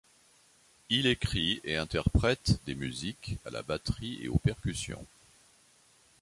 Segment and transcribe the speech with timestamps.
[0.89, 5.05] Il écrit et interprète des musiques à la batterie et aux percussions.